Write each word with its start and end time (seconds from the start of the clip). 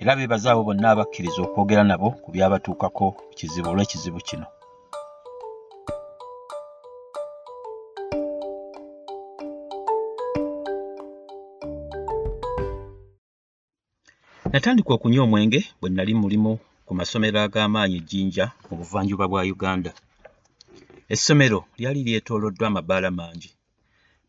era 0.00 0.16
beebaza 0.16 0.48
abo 0.52 0.62
bonna 0.68 0.86
abakkiriza 0.90 1.40
okwogera 1.42 1.82
nabo 1.90 2.08
ku 2.22 2.28
byabatuukako 2.34 3.06
kizibu 3.36 3.68
olw'ekizibu 3.70 4.20
kino. 4.28 4.46
Natandika 14.52 14.90
okunywa 14.94 15.24
omwenge 15.26 15.60
bwe 15.80 15.88
nali 15.90 16.12
mulimu 16.22 16.52
ku 16.86 16.92
masomero 16.98 17.38
ag'amaanyi 17.42 17.98
jjinja 18.00 18.44
mu 18.68 18.74
buvanjuba 18.78 19.24
bwa 19.30 19.42
uganda. 19.54 19.90
Essomero 21.14 21.60
lyali 21.78 22.00
lyetooloddwa 22.06 22.66
amabaala 22.68 23.10
mangi. 23.18 23.50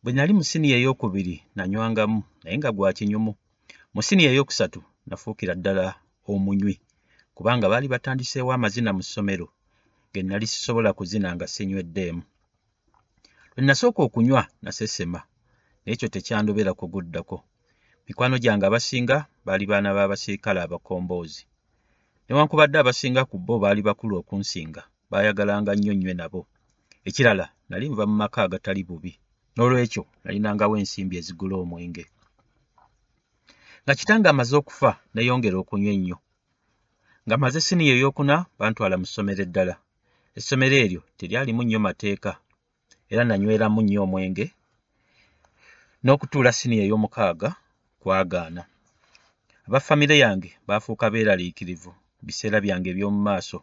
Bwe 0.02 0.12
nali 0.14 0.34
mu 0.38 0.44
siniya 0.50 0.78
ey'okubiri 0.80 1.36
nanywangamu 1.56 2.20
naye 2.44 2.56
nga 2.58 2.72
gwa 2.76 2.90
kinyumu. 2.98 3.32
Mu 3.94 4.02
siniya 4.08 4.32
ey'okusatu 4.34 4.80
nafuukira 5.10 5.54
ddala 5.60 5.86
omunywi 6.32 6.76
kubanga 7.36 7.66
baali 7.72 7.88
batandiseewo 7.94 8.52
amazina 8.54 8.90
mu 8.98 9.04
ssomero 9.06 9.48
ge 10.14 10.22
nali 10.24 10.48
sisobola 10.54 10.90
kuzina 10.98 11.30
nga 11.36 11.46
sinyweddemu 11.54 12.24
lwe 13.54 13.62
nasooka 13.68 14.00
okunywa 14.08 14.42
nasesema 14.64 15.20
n'ekyo 15.84 16.08
tekyandobera 16.14 16.72
kuguddako. 16.80 17.38
Mikwano 18.06 18.36
gyange 18.44 18.66
abasinga 18.68 19.18
baali 19.46 19.66
baana 19.72 19.90
b'abasirikale 19.96 20.60
abakomboozi 20.62 21.44
newankubadde 22.26 22.78
abasinga 22.80 23.22
ku 23.30 23.36
bo 23.46 23.54
baali 23.64 23.82
bakulu 23.88 24.14
okunsinga 24.22 24.82
baayagalanga 25.12 25.72
nnyo 25.76 25.94
nnywe 25.96 26.14
nabo. 26.20 26.42
Ekirala 27.08 27.46
nali 27.70 27.86
nva 27.90 28.04
mu 28.10 28.16
maka 28.22 28.40
agatali 28.46 28.82
bubi 28.88 29.14
n'olwekyo 29.56 30.04
nalinangawo 30.24 30.74
ensimbi 30.82 31.16
ezigula 31.20 31.56
omwenge 31.64 32.04
nga 33.90 33.98
kitange 34.00 34.30
amaze 34.30 34.54
okufa 34.62 34.92
neyongera 35.14 35.58
okunywa 35.60 35.92
ennyo. 35.98 36.18
Nga 37.26 37.36
maze 37.42 37.60
siniya 37.68 37.94
ey'okuna 37.98 38.36
bantwala 38.60 38.96
mu 39.02 39.06
ssomero 39.10 39.42
eddala. 39.48 39.76
Essomero 40.38 40.76
eryo 40.86 41.02
teryalimu 41.18 41.62
nnyo 41.64 41.80
mateeka 41.88 42.32
era 43.12 43.24
nanyweramu 43.26 43.80
nnyo 43.82 44.00
omwenge 44.06 44.46
n'okutuula 46.04 46.52
siniya 46.60 46.84
ey'omukaaga 46.86 47.50
kwagaana. 48.02 48.64
Abafamire 49.68 50.16
yange 50.24 50.50
baafuuka 50.68 51.06
beeraliikirivu 51.14 51.92
biseera 52.26 52.58
byange 52.62 52.88
eby'omu 52.94 53.20
maaso. 53.28 53.58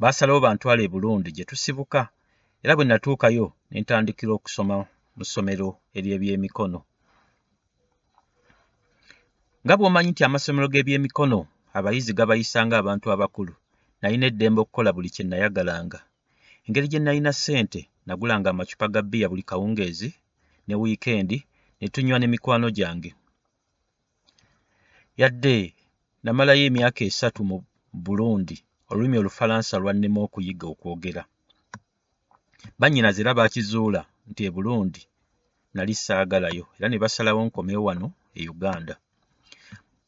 Baasalawo 0.00 0.38
bantwale 0.46 0.82
e 0.86 0.92
burundi 0.94 1.28
gye 1.34 1.44
tusibuka 1.50 2.00
era 2.62 2.72
bwe 2.76 2.84
natuukayo 2.86 3.46
ne 3.70 3.78
ntandikira 3.82 4.32
okusoma 4.38 4.74
mu 5.16 5.24
ssomero 5.26 5.68
ery'ebyemikono 5.96 6.78
nga 9.66 9.74
bw'omanyi 9.78 10.10
nti 10.12 10.22
amasomero 10.24 10.66
g'ebyemikono 10.70 11.38
abayizi 11.76 12.12
gabayisa 12.18 12.58
ng'abantu 12.66 13.06
abakulu 13.14 13.54
nalina 14.00 14.26
eddembe 14.30 14.60
okukola 14.62 14.90
buli 14.94 15.08
kye 15.14 15.24
nayagalanga 15.26 15.98
engeri 16.66 16.86
gye 16.90 17.00
nalina 17.02 17.32
ssente 17.34 17.80
nagulanga 18.06 18.48
amacupa 18.50 18.86
ga 18.94 19.00
bbiya 19.04 19.26
buli 19.30 19.42
kawungeezi 19.50 20.10
ne 20.66 20.74
wiikendi 20.80 21.38
ne 21.78 21.86
tunywa 21.92 22.18
ne 22.18 22.26
mikwano 22.32 22.66
gyange. 22.76 23.10
Yadde 25.20 25.56
namalayo 26.24 26.64
emyaka 26.70 27.02
esatu 27.10 27.40
mu 27.48 27.56
burundi 28.04 28.56
olulimi 28.90 29.16
olufalansa 29.18 29.74
lwannema 29.82 30.20
okuyiga 30.26 30.66
okwogera. 30.72 31.22
Bannyinaze 32.78 33.18
era 33.22 33.38
baakizuula 33.38 34.00
nti 34.30 34.40
e 34.48 34.50
burundi 34.54 35.02
nali 35.74 35.94
saagalayo 36.04 36.64
era 36.76 36.86
ne 36.88 37.02
basalawo 37.02 37.40
nkomewo 37.46 37.82
wano 37.88 38.08
e 38.40 38.44
uganda 38.54 38.96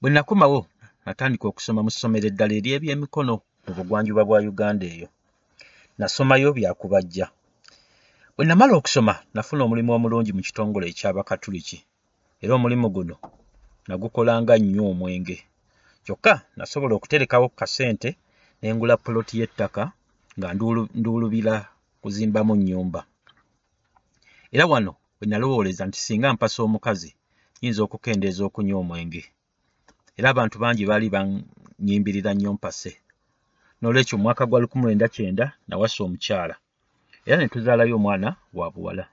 bwe 0.01 0.11
nakomawo 0.15 0.61
natandika 1.05 1.45
okusoma 1.49 1.81
mu 1.83 1.91
ssomero 1.93 2.27
eddala 2.31 2.55
ery'ebyemikono 2.59 3.35
mu 3.65 3.71
bugwanjuba 3.77 4.23
bwa 4.29 4.39
uganda 4.53 4.87
eyo. 4.95 5.09
Nasomayo 5.99 6.49
byakubajja. 6.57 7.27
Bwe 8.35 8.45
namala 8.47 8.73
okusoma 8.79 9.15
nafuna 9.35 9.63
omulimu 9.65 9.91
omulungi 9.97 10.31
mu 10.37 10.43
kitongole 10.47 10.87
eky'abakatuliki 10.89 11.79
era 12.43 12.53
omulimu 12.55 12.87
guno 12.95 13.17
nagukolanga 13.89 14.55
nnyo 14.59 14.83
omwenge. 14.93 15.39
Kyokka 16.05 16.33
nasobola 16.57 16.93
okuterekawo 16.95 17.47
ku 17.51 17.57
kasente 17.61 18.11
ne 18.59 18.67
ngula 18.75 18.95
puloti 19.03 19.35
y'ettaka 19.41 19.83
nga 20.39 20.49
nduulubira 20.99 21.55
kuzimbamu 22.03 22.55
nnyumba. 22.57 23.01
Era 24.55 24.65
wano 24.71 24.93
bwe 25.17 25.27
nalowooleza 25.29 25.83
nti 25.87 25.99
singa 26.07 26.29
mpasa 26.35 26.59
omukazi 26.67 27.11
nnyinza 27.57 27.81
okukendeeza 27.83 28.43
okunywa 28.49 28.79
omwenge 28.85 29.25
era 30.19 30.27
abantu 30.31 30.57
bangi 30.63 30.83
baali 30.91 31.09
bannyimbirira 31.15 32.31
nnyo 32.35 32.53
mpase. 32.57 32.93
N'olwekyo 33.79 34.15
mu 34.19 34.23
mwaka 34.25 34.43
gwa 34.47 34.59
lukumi 34.63 34.85
lwenda 34.85 35.07
kyenda 35.15 35.47
nawasa 35.69 35.99
omukyala 36.05 36.55
era 37.27 37.37
ne 37.39 37.49
tuzaalayo 37.53 37.95
omwana 37.99 38.29
wa 38.59 38.67
buwala. 38.75 39.05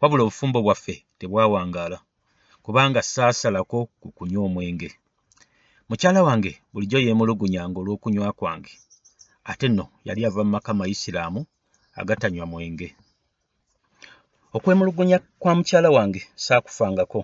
Wabula 0.00 0.22
obufumbo 0.24 0.58
bwaffe 0.62 0.94
tebwawangaala 1.18 1.98
kubanga 2.64 3.00
saasalako 3.02 3.78
ku 4.00 4.08
kunywa 4.16 4.44
omwenge. 4.48 4.90
Mukyala 5.88 6.20
wange 6.26 6.52
bulijjo 6.72 6.98
yeemulugunyanga 7.04 7.78
olw'okunywa 7.80 8.32
kwange 8.38 8.72
ate 9.50 9.66
nno 9.68 9.84
yali 10.06 10.20
ava 10.26 10.42
mu 10.44 10.50
maka 10.54 10.70
mayisiraamu 10.78 11.40
agatanywa 12.00 12.46
mwenge. 12.52 12.88
Okwemulugunya 14.56 15.18
kwa 15.40 15.52
mukyala 15.54 15.88
wange 15.96 16.20
saakufangako 16.44 17.20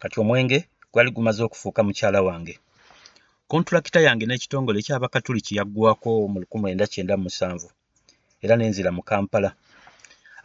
kati 0.00 0.16
omwenge 0.22 0.58
gwali 0.92 1.10
gumaze 1.14 1.40
okufuuka 1.44 1.80
mukyala 1.86 2.20
wange. 2.28 2.54
Kontulakita 3.50 4.00
yange 4.06 4.24
n'ekitongole 4.26 4.78
ekyabakatuliki 4.80 5.52
yaggwako 5.58 6.10
mu 6.32 6.38
lukumi 6.42 6.64
lwenda 6.64 6.86
kyenda 6.92 7.14
mu 7.16 7.24
musanvu 7.26 7.68
era 8.44 8.54
nenzira 8.56 8.90
mu 8.96 9.02
kampala. 9.10 9.50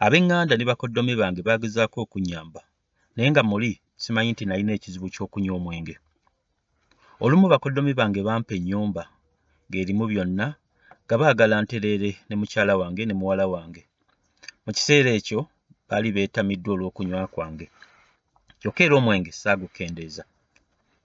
Ab'eŋŋanda 0.04 0.54
ne 0.56 0.64
bakoddomi 0.70 1.14
bange 1.20 1.40
baagezaako 1.46 1.96
okunnyamba 2.04 2.60
naye 3.14 3.28
nga 3.30 3.42
muli 3.50 3.70
simanyi 4.02 4.30
nti 4.32 4.44
nalina 4.46 4.72
ekizibu 4.74 5.06
ky'okunywa 5.14 5.54
omwenge. 5.58 5.94
Olumu 7.24 7.46
bakoddomi 7.52 7.92
bange 7.98 8.20
bampa 8.28 8.52
ennyumba 8.58 9.02
ng'erimu 9.68 10.04
byonna 10.10 10.46
nga 11.04 11.14
baagala 11.20 11.54
ntereere 11.62 12.10
ne 12.26 12.34
mukyala 12.40 12.72
wange 12.80 13.02
ne 13.06 13.14
muwala 13.20 13.44
wange. 13.54 13.82
Mu 14.64 14.70
kiseera 14.76 15.10
ekyo 15.18 15.40
baali 15.88 16.08
beetamiddwa 16.14 16.70
olw'okunywa 16.74 17.22
kwange. 17.34 17.66
Kyokka 18.60 18.80
era 18.84 18.94
omwenge 19.00 19.30
saagukendeeza 19.40 20.24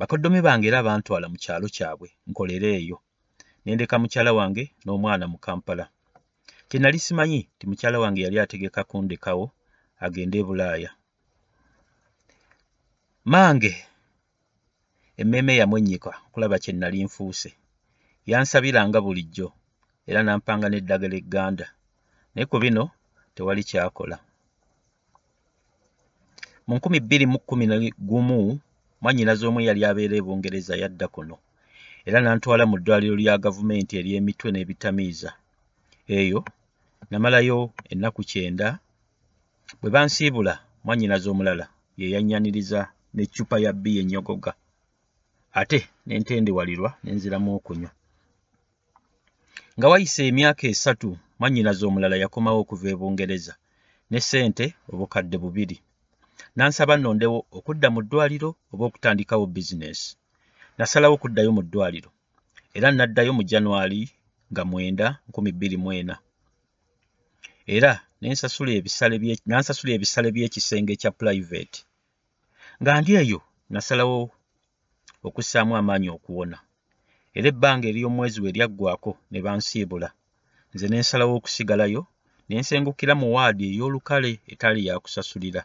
bakoddomi 0.01 0.41
bange 0.41 0.65
era 0.67 0.81
bantwala 0.87 1.29
mu 1.29 1.37
kyalo 1.43 1.67
kyabwe 1.75 2.09
nkolere 2.29 2.69
eyo. 2.79 2.97
Ne 3.63 3.69
ndeka 3.75 3.95
mukyala 4.01 4.31
wange 4.33 4.63
n'omwana 4.83 5.25
mu 5.31 5.37
kampala. 5.45 5.85
Kye 6.67 6.77
nali 6.81 6.99
simanyi 7.05 7.39
nti 7.55 7.63
mukyala 7.69 7.97
wange 8.01 8.21
yali 8.25 8.37
ategeka 8.39 8.81
kundekawo 8.89 9.45
agende 10.05 10.37
e 10.41 10.43
bulaaya. 10.47 10.91
Mange 13.31 13.73
emmeeme 15.21 15.53
yamwennyika 15.61 16.11
okulaba 16.25 16.57
kye 16.63 16.73
nali 16.73 16.97
nfuuse 17.05 17.49
yansabiranga 18.29 18.99
bulijjo 19.05 19.47
era 20.09 20.19
nampanga 20.25 20.67
n'eddagala 20.69 21.15
egganda. 21.21 21.67
Naye 22.33 22.45
ku 22.49 22.57
bino 22.63 22.83
tewali 23.35 23.61
kyakola. 23.69 24.17
Mu 26.65 26.73
nkumi 26.77 26.97
bbiri 27.05 27.25
mu 27.31 27.37
kkumi 27.41 27.65
na 27.69 27.75
gumu 28.09 28.57
mwannyinaze 29.01 29.43
omu 29.49 29.59
yali 29.67 29.81
abeera 29.89 30.15
e 30.17 30.21
bungereza 30.25 30.73
yadda 30.81 31.07
kuno 31.13 31.35
era 32.07 32.17
n'antwala 32.21 32.63
mu 32.69 32.75
ddwaliro 32.79 33.15
lya 33.21 33.35
gavumenti 33.45 33.93
ery'emitwe 33.99 34.47
n'ebitamiiza. 34.51 35.29
Eyo 36.17 36.39
namalayo 37.09 37.57
ennaku 37.91 38.21
kyenda 38.29 38.67
bwe 39.79 39.89
bansiibula 39.93 40.53
mwannyinaze 40.83 41.27
omulala 41.33 41.65
ye 41.99 42.05
yannyaniriza 42.13 42.79
n'eccupa 43.13 43.55
ya 43.63 43.71
bbiya 43.73 44.01
ennyogoga 44.03 44.51
ate 45.59 45.79
ne 46.05 46.13
ntendewalirwa 46.19 46.89
ne 47.03 47.11
nziramu 47.15 47.49
okunywa. 47.57 47.91
Nga 49.77 49.87
wayise 49.91 50.21
emyaka 50.29 50.63
esatu 50.73 51.09
mwannyinaze 51.39 51.83
omulala 51.85 52.15
yakomawo 52.23 52.59
okuva 52.63 52.87
e 52.93 52.95
bungereza 52.99 53.53
ne 54.09 54.19
ssente 54.21 54.65
obukadde 54.91 55.37
bubiri 55.43 55.77
n'ansaba 56.55 56.93
nnondewo 56.97 57.37
okudda 57.57 57.87
mu 57.93 57.99
ddwaliro 58.03 58.49
oba 58.73 58.83
okutandikawo 58.85 59.45
bizinesi 59.55 60.09
nasalawo 60.77 61.13
okuddayo 61.15 61.51
mu 61.57 61.61
ddwaliro 61.65 62.09
era 62.77 62.87
naddayo 62.91 63.31
mu 63.37 63.43
januwali 63.49 64.01
nga 64.51 64.63
mwenda 64.69 65.07
nkumi 65.27 65.51
bbiri 65.53 65.77
mu 65.83 65.89
ena 65.99 66.15
era 67.75 67.91
nansasula 68.21 69.91
ebisale 69.95 70.29
by'ekisenge 70.35 70.93
kya 71.01 71.11
pulayiveti 71.17 71.81
nga 72.81 72.91
ndi 73.01 73.11
eyo 73.21 73.39
nasalawo 73.73 74.17
okussaamu 75.27 75.73
amaanyi 75.79 76.09
okuwona. 76.17 76.57
Era 77.37 77.47
ebbanga 77.53 77.85
ery'omwezi 77.87 78.37
we 78.43 78.49
lyaggwako 78.55 79.11
ne 79.31 79.39
bansiibula. 79.45 80.09
Nze 80.73 80.85
ne 80.87 80.97
nsalawo 81.01 81.33
okusigalayo 81.35 82.01
ne 82.47 82.55
nsengukira 82.61 83.13
mu 83.21 83.27
waadi 83.35 83.63
ey'olukale 83.71 84.31
etaali 84.51 84.81
yakusasulira 84.87 85.61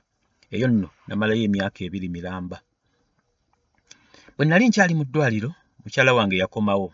eyo 0.54 0.66
nno 0.68 0.88
namalayo 1.06 1.42
emyaka 1.48 1.80
ebiri 1.86 2.08
miramba. 2.14 2.58
Bwe 4.36 4.44
nali 4.46 4.64
nkyali 4.68 4.94
mu 4.98 5.04
ddwaliro 5.06 5.50
mukyala 5.82 6.10
wange 6.16 6.36
yakomawo. 6.42 6.88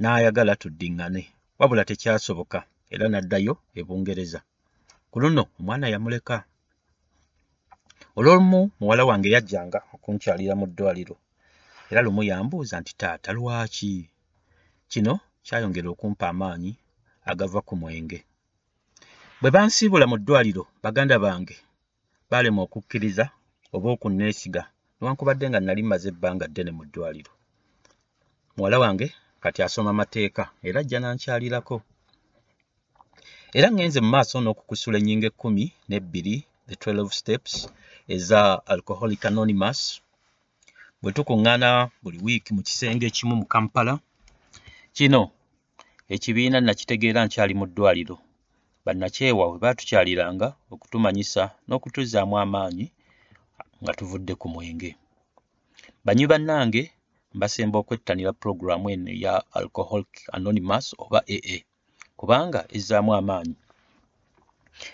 N'ayagala 0.00 0.52
tuddiŋŋane 0.60 1.22
wabula 1.58 1.82
tekyasoboka 1.88 2.58
era 2.92 3.04
n'addayo 3.08 3.54
e 3.78 3.80
bungereza. 3.86 4.40
Ku 5.10 5.16
luno 5.22 5.42
omwana 5.58 5.86
yamuleka. 5.92 6.36
Olw'olumu 8.18 8.60
muwala 8.80 9.02
wange 9.08 9.28
yajjanga 9.34 9.78
okunkyalira 9.94 10.54
mu 10.60 10.66
ddwaliro. 10.70 11.16
Era 11.90 12.00
lumu 12.06 12.22
yambuuza 12.30 12.76
nti 12.80 12.92
taata 13.00 13.30
lwaki? 13.36 13.92
Kino 14.90 15.14
kyayongera 15.46 15.88
okumpa 15.90 16.24
amaanyi 16.32 16.72
agava 17.30 17.60
ku 17.68 17.74
mwenge. 17.80 18.18
Bwe 19.40 19.50
bansiibula 19.54 20.06
mu 20.10 20.16
ddwaliro 20.18 20.62
baganda 20.82 21.16
bange 21.24 21.56
baalema 22.30 22.60
okukkiriza 22.66 23.24
oba 23.74 23.88
okunneesiga 23.94 24.62
newankubadde 24.96 25.44
nga 25.48 25.60
nali 25.60 25.82
mmaze 25.84 26.08
ebbanga 26.12 26.46
ddene 26.48 26.70
mu 26.76 26.84
ddwaliro. 26.86 27.32
Muwala 28.56 28.76
wange 28.82 29.06
kati 29.42 29.60
asoma 29.62 29.92
mateeka 30.00 30.42
era 30.68 30.80
ajja 30.82 30.98
nankyalirako. 31.00 31.76
Era 33.58 33.68
ŋŋenze 33.74 33.98
mu 34.04 34.10
maaso 34.14 34.36
n'okukusula 34.40 34.96
ennyingo 34.98 35.26
ekkumi 35.30 35.64
n'ebbiri 35.88 36.36
the 36.68 36.74
12 36.74 37.20
steps 37.20 37.52
eza 38.14 38.40
alcoholic 38.72 39.22
anonymous. 39.30 39.80
Bwe 41.00 41.10
tukuŋŋaana 41.16 41.68
buli 42.02 42.18
wiiki 42.24 42.50
mu 42.56 42.62
kisenge 42.66 43.04
ekimu 43.10 43.34
mu 43.40 43.46
kampala 43.52 43.94
kino 44.96 45.22
ekibiina 46.14 46.58
nakitegeera 46.60 47.20
nkyali 47.24 47.54
mu 47.60 47.66
ddwaliro 47.68 48.16
bannakyewa 48.88 49.44
bwe 49.48 49.58
baatukyaliranga 49.64 50.48
okutumanyisa 50.74 51.42
n'okutuzaamu 51.66 52.34
amaanyi 52.44 52.86
nga 53.82 53.92
tuvudde 53.98 54.32
ku 54.40 54.46
mwenge. 54.54 54.90
Banywi 56.04 56.26
bannange 56.32 56.82
mbasemba 57.36 57.76
okwettanira 57.78 58.30
pulogulaamu 58.38 58.86
eno 58.94 59.10
eya 59.16 59.34
alcoholic 59.58 60.12
anonymous 60.36 60.86
oba 61.04 61.20
aa 61.34 61.58
kubanga 62.18 62.60
ezzaamu 62.76 63.10
amaanyi. 63.20 63.56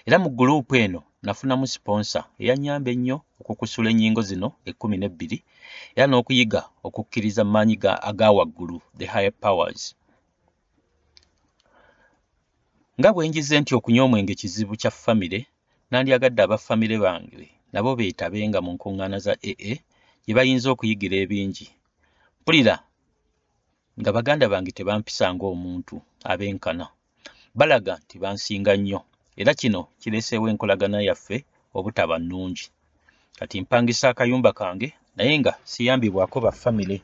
Era 0.07 0.17
mu 0.23 0.29
guluupu 0.37 0.73
eno 0.85 1.01
nafunamu 1.25 1.65
siponsa 1.73 2.21
eyanyamba 2.43 2.91
ennyo 2.95 3.17
okukusula 3.41 3.89
ennyingo 3.91 4.23
zino 4.29 4.49
ekkumi 4.69 4.97
n'ebbiri 4.99 5.39
era 5.97 6.07
n'okuyiga 6.09 6.61
okukkiriza 6.87 7.43
maanyi 7.53 7.77
aga 8.09 8.29
waggulu 8.37 8.77
the 8.99 9.07
higher 9.13 9.35
powers 9.43 9.83
nga 12.99 13.09
bwe 13.13 13.29
njize 13.29 13.55
nti 13.61 13.73
okunywa 13.79 14.05
omwenge 14.07 14.35
kizibu 14.41 14.75
kya 14.81 14.91
famire 15.03 15.41
nandyagadde 15.91 16.41
abafamire 16.43 16.97
bange 17.05 17.47
nabo 17.73 17.91
beetabenga 17.99 18.59
mu 18.65 18.71
nkuŋŋaana 18.75 19.19
za 19.25 19.35
aa 19.51 19.77
gye 20.25 20.33
bayinza 20.37 20.69
okuyigira 20.71 21.17
ebingi. 21.25 21.67
Mpulira 22.41 22.75
nga 24.01 24.11
baganda 24.17 24.47
bange 24.53 24.71
tebampisa 24.79 25.25
ng'omuntu 25.35 25.97
abenkana. 26.31 26.87
Balaga 27.59 27.95
nti 28.03 28.17
bansinga 28.23 28.73
nnyo 28.79 29.01
era 29.41 29.53
kino 29.61 29.81
kireeseewo 30.01 30.47
enkolagana 30.53 30.99
yaffe 31.09 31.37
obutaba 31.77 32.17
nnungi. 32.21 32.67
Kati 33.39 33.57
mpangisa 33.63 34.07
akayumba 34.11 34.51
kange 34.59 34.89
naye 35.17 35.35
nga 35.41 35.53
siyambibwako 35.71 36.37
bafamire. 36.47 36.99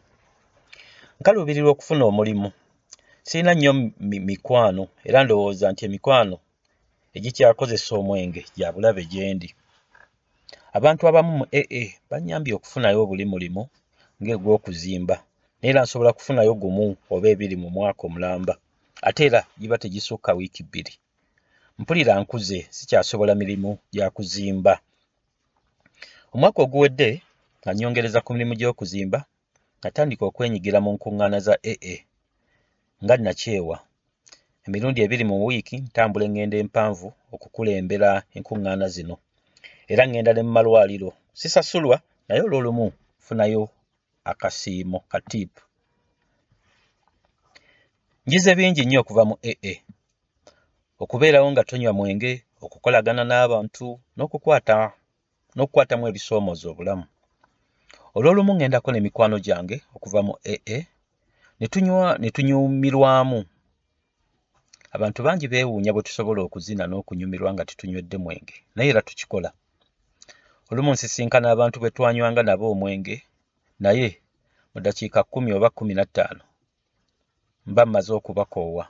Nkaluubirirwa 1.19 1.70
okufuna 1.75 2.02
omulimu 2.10 2.50
sirina 3.28 3.52
nnyo 3.55 3.72
mikwano 4.28 4.82
era 5.08 5.19
ndowooza 5.25 5.67
nti 5.72 5.82
emikwano 5.88 6.37
egikyakozesa 7.17 7.90
omwenge 8.00 8.43
gya 8.56 8.69
bulabe 8.75 9.02
gye 9.11 9.34
ndi. 9.37 9.49
Abantu 10.76 11.02
abamu 11.08 11.32
mu 11.38 11.44
aa 11.61 11.87
bannyambye 12.11 12.52
okufunayo 12.55 12.99
obuli 13.05 13.25
mulimu 13.32 13.62
ng'egw'okuzimba 14.20 15.17
naye 15.58 15.70
era 15.72 15.81
nsobola 15.84 16.11
kufunayo 16.17 16.52
gumu 16.62 16.87
oba 17.14 17.26
ebiri 17.32 17.56
mu 17.62 17.69
mwaka 17.75 18.02
omulamba 18.08 18.55
ate 19.08 19.20
era 19.28 19.40
giba 19.61 19.76
tegisukka 19.82 20.31
wiiki 20.38 20.62
bbiri. 20.66 20.94
Mpulira 21.78 22.12
nkuze 22.20 22.58
sikyasobola 22.76 23.32
mirimu 23.40 23.70
gya 23.94 24.06
kuzimba. 24.16 24.75
Omwaka 26.34 26.58
oguwedde 26.64 27.08
nga 27.61 27.70
nnyongereza 27.73 28.19
ku 28.25 28.31
mirimu 28.34 28.55
gy'okuzimba 28.61 29.19
natandika 29.82 30.23
okwenyigira 30.31 30.78
mu 30.84 30.90
nkuŋŋaana 30.94 31.38
za 31.46 31.55
aa 31.73 31.96
nga 33.05 33.14
nakyewa 33.17 33.76
emirundi 34.67 34.99
ebiri 35.05 35.25
mu 35.31 35.35
wiiki 35.47 35.76
ntambula 35.87 36.25
eŋŋenda 36.26 36.56
empanvu 36.64 37.08
okukulembera 37.35 38.11
enkuŋŋaana 38.37 38.87
zino. 38.94 39.17
Era 39.93 40.02
ŋŋenda 40.08 40.32
ne 40.35 40.43
mu 40.47 40.52
malwaliro. 40.56 41.11
Sisasulwa 41.41 41.97
naye 42.26 42.41
olw'olumu 42.47 42.87
nfunayo 43.20 43.62
akasiimo 44.31 44.99
ka 45.11 45.19
tiipu 45.31 45.62
njize 48.26 48.50
bingi 48.58 48.82
nnyo 48.85 48.99
okuva 49.02 49.23
mu 49.28 49.35
aa 49.50 49.75
okubeerawo 51.02 51.49
nga 51.52 51.62
tonywa 51.69 51.92
mwenge 51.99 52.33
okukolagana 52.64 53.23
n'abantu 53.26 53.87
n'okukwata 54.16 54.76
n'okukwatamu 55.54 56.04
ebisoomooza 56.11 56.66
obulamu. 56.73 57.07
Olw'olumu 58.16 58.52
ŋŋendako 58.54 58.88
ne 58.92 59.00
mikwano 59.04 59.37
gyange 59.47 59.76
okuva 59.97 60.21
mu 60.26 60.33
aa 60.52 60.80
ne 61.61 61.67
tunywa 61.69 62.19
ne 62.19 62.31
tunyumirwamu. 62.31 63.45
Abantu 64.93 65.23
bangi 65.23 65.47
beewuunya 65.49 65.93
bwe 65.93 66.02
tusobola 66.07 66.40
okuzina 66.43 66.85
n'okunyumirwa 66.87 67.52
nga 67.55 67.64
tetunywedde 67.69 68.17
mwenge 68.25 68.57
naye 68.75 68.88
era 68.90 69.02
tukikola. 69.02 69.50
Olumu 70.71 70.90
nsisinkana 70.93 71.47
abantu 71.50 71.76
bwe 71.81 71.90
twanywanga 71.95 72.43
nabo 72.43 72.67
omwenge 72.73 73.17
naye 73.85 74.09
mu 74.73 74.79
ddakiika 74.81 75.21
kkumi 75.25 75.50
oba 75.57 75.69
kkumi 75.71 75.95
na 75.95 76.05
ttaano 76.09 76.45
mba 77.67 77.83
mmaze 77.87 78.12
okubakoowa. 78.19 78.85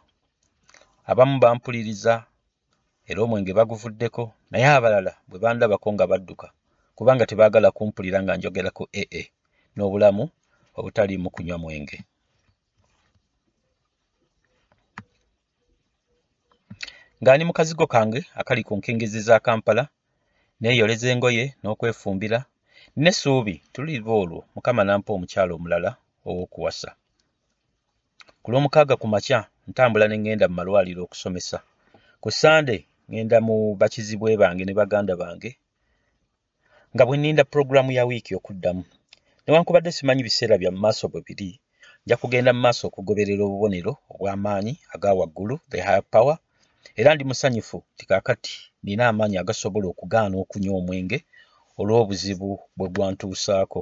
Abamu 1.11 1.35
bampuliriza 1.43 2.15
era 3.11 3.21
omwenge 3.23 3.53
baguvuddeko 3.59 4.23
naye 4.51 4.67
abalala 4.77 5.13
bwe 5.29 5.39
bandabako 5.43 5.89
nga 5.93 6.07
badduka 6.11 6.47
kubanga 6.97 7.27
tebaagala 7.27 7.69
kumpulira 7.77 8.19
nga 8.23 8.37
njogera 8.37 8.71
ku 8.77 8.85
aa 9.01 9.25
n'obulamu 9.75 10.25
obutaliimu 10.79 11.29
kunywa 11.35 11.59
mwenge 11.59 11.99
ng'ani 17.23 17.45
mu 17.45 17.53
kazigo 17.53 17.87
kange 17.95 18.21
akali 18.41 18.63
ku 18.65 18.73
nkengezi 18.79 19.21
za 19.29 19.37
kampala? 19.47 19.85
Neeyoleza 20.61 21.07
engoye 21.13 21.45
n'okwefumbira? 21.61 22.39
N'essuubi 23.03 23.55
tuliva 23.73 24.13
olwo 24.23 24.41
mukama 24.55 24.83
nampa 24.89 25.11
omukyalo 25.13 25.53
omulala 25.59 25.91
ow'okuwasa. 26.29 26.91
Ku 28.43 28.49
lw'omukaaga 28.51 28.95
ku 29.01 29.07
makya 29.13 29.39
ntambula 29.69 30.05
ne 30.09 30.17
ŋŋenda 30.23 30.47
mu 30.49 30.55
malwaliro 30.59 31.01
okusomesa. 31.05 31.59
Ku 32.23 32.29
sande 32.41 32.77
ŋŋenda 33.11 33.37
mu 33.47 33.57
bakizibwe 33.81 34.41
bange 34.43 34.65
ne 34.65 34.75
baganda 34.81 35.15
bange 35.23 35.51
nga 36.95 37.05
bwe 37.07 37.17
nninda 37.19 37.45
pulogulaamu 37.51 37.93
ya 37.99 38.05
wiiki 38.09 38.33
okuddamu. 38.39 38.85
Newankubadde 39.45 39.91
simanyi 39.97 40.23
biseera 40.27 40.55
bya 40.61 40.71
mu 40.75 40.79
maaso 40.85 41.05
bwe 41.13 41.21
biri 41.27 41.51
nja 42.05 42.17
kugenda 42.21 42.51
mu 42.57 42.61
maaso 42.65 42.83
okugoberera 42.89 43.43
obubonero 43.45 43.93
obw'amaanyi 44.13 44.73
aga 44.95 45.11
waggulu 45.19 45.55
the 45.71 45.79
higher 45.87 46.07
power 46.15 46.37
era 47.01 47.11
ndi 47.15 47.25
musanyufu 47.29 47.79
nti 47.95 48.05
kaakati 48.09 48.55
nina 48.85 49.05
amaanyi 49.11 49.37
agasobola 49.39 49.87
okugaana 49.93 50.35
okunywa 50.43 50.75
omwenge 50.81 51.19
olw'obuzibu 51.81 52.51
bwe 52.77 52.89
gwantuusaako 52.95 53.81